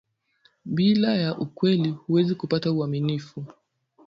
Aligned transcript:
Bila 0.65 1.11
ya 1.15 1.37
ukweli 1.37 1.89
huwezi 1.89 2.35
kupata 2.35 2.71
uaminifu 2.71 3.45